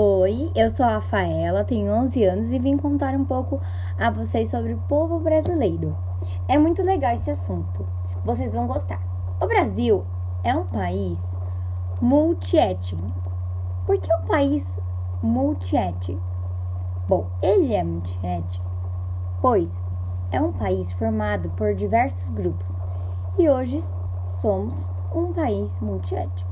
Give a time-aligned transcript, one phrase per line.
[0.00, 3.60] Oi, eu sou a Rafaela, tenho 11 anos e vim contar um pouco
[3.98, 5.98] a vocês sobre o povo brasileiro.
[6.46, 7.84] É muito legal esse assunto,
[8.24, 9.02] vocês vão gostar.
[9.42, 10.06] O Brasil
[10.44, 11.36] é um país
[12.00, 13.10] multiétnico.
[13.84, 14.78] Por que um país
[15.20, 16.22] multiétnico?
[17.08, 18.70] Bom, ele é multiétnico,
[19.40, 19.82] pois
[20.30, 22.70] é um país formado por diversos grupos
[23.36, 23.80] e hoje
[24.40, 24.78] somos
[25.12, 26.48] um país multiétnico.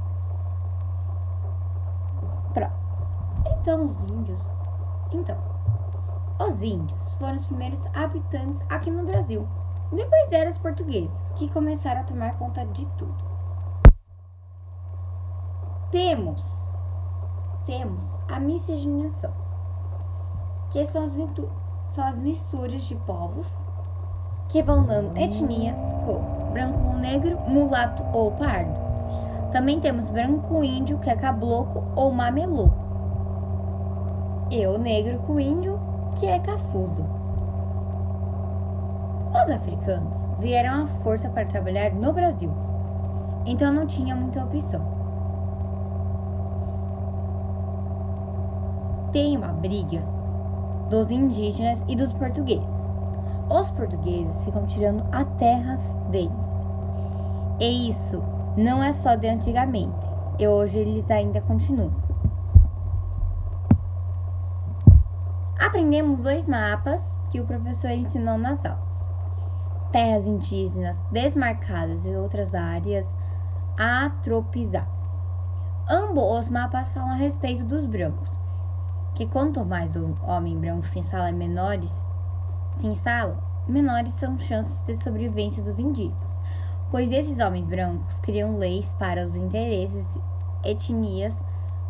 [2.52, 2.86] Próximo.
[3.46, 4.50] Então, os índios.
[5.12, 5.36] Então,
[6.39, 9.46] os índios foram os primeiros habitantes aqui no Brasil.
[9.93, 13.24] Depois vieram os portugueses, que começaram a tomar conta de tudo.
[15.90, 16.44] Temos,
[17.64, 19.32] temos a miscigenação,
[20.71, 21.13] que são as,
[21.94, 23.46] são as misturas de povos
[24.49, 28.79] que vão dando etnias como branco negro, mulato ou pardo.
[29.52, 32.86] Também temos branco índio, que é cabloco ou mameluco
[34.50, 35.78] e o negro com índio,
[36.17, 37.05] que é cafuso.
[39.30, 42.50] Os africanos vieram à força para trabalhar no Brasil,
[43.44, 44.80] então não tinha muita opção.
[49.12, 50.03] Tem uma briga
[50.91, 52.64] dos indígenas e dos portugueses.
[53.48, 56.70] Os portugueses ficam tirando as terras deles.
[57.60, 58.22] E isso
[58.56, 60.06] não é só de antigamente,
[60.38, 62.05] e hoje eles ainda continuam.
[65.58, 69.04] Aprendemos dois mapas que o professor ensinou nas aulas:
[69.90, 73.14] terras indígenas desmarcadas e outras áreas
[73.78, 74.86] atropizadas.
[75.88, 78.30] Ambos os mapas falam a respeito dos brancos,
[79.14, 81.92] que quanto mais o homem branco se instala menores,
[82.76, 86.41] se instala, menores são chances de sobrevivência dos indígenas,
[86.91, 90.18] pois esses homens brancos criam leis para os interesses
[90.62, 91.34] etnias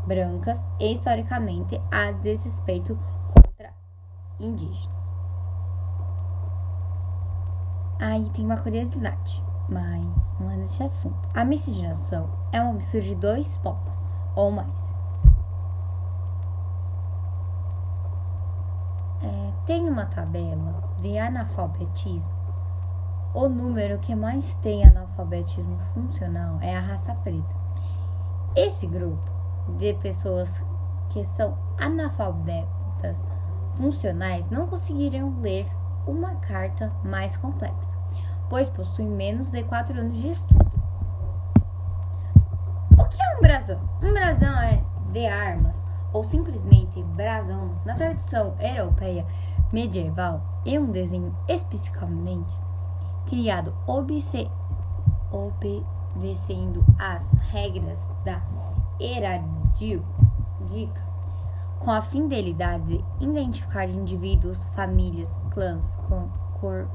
[0.07, 2.97] brancas e historicamente a desrespeito
[4.39, 4.97] indígenas.
[7.99, 10.05] Aí tem uma curiosidade, mas
[10.39, 11.29] não é nesse assunto.
[11.35, 14.03] A miscigenação é uma mistura de dois povos
[14.35, 14.95] ou mais.
[19.23, 22.37] É, tem uma tabela de analfabetismo.
[23.33, 27.57] O número que mais tem analfabetismo funcional é a raça preta.
[28.55, 29.31] Esse grupo
[29.79, 30.51] de pessoas
[31.09, 33.23] que são analfabetas
[33.77, 35.69] funcionais não conseguiriam ler
[36.07, 37.97] uma carta mais complexa,
[38.49, 40.65] pois possuem menos de 4 anos de estudo.
[42.99, 43.81] O que é um brasão?
[44.03, 44.83] Um brasão é
[45.13, 45.77] de armas,
[46.13, 49.27] ou simplesmente brasão, na tradição europeia
[49.73, 52.53] medieval, é um desenho especificamente
[53.27, 54.51] criado obedecendo
[56.99, 58.41] às regras da
[59.01, 60.05] heráldica
[61.79, 66.29] com a fidelidade de identificar indivíduos, famílias, clãs, com
[66.61, 66.89] cor,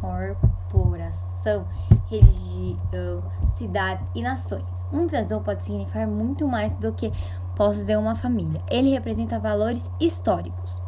[0.00, 1.66] corporação,
[2.08, 3.22] religião,
[3.56, 4.64] cidades e nações.
[4.92, 7.12] Um brasão pode significar muito mais do que
[7.54, 8.62] posse de uma família.
[8.68, 10.80] Ele representa valores históricos.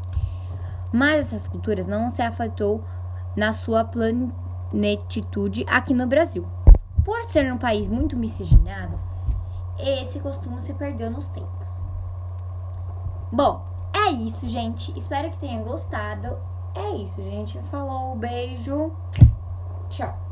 [0.93, 2.83] Mas essas culturas não se afetou
[3.37, 6.47] na sua planetitude aqui no Brasil.
[7.05, 8.99] Por ser um país muito miscigenado,
[9.79, 11.68] esse costume se perdeu nos tempos.
[13.31, 13.63] Bom,
[13.93, 14.97] é isso, gente.
[14.97, 16.37] Espero que tenham gostado.
[16.75, 17.59] É isso, gente.
[17.71, 18.93] Falou, beijo.
[19.91, 20.28] Tchau.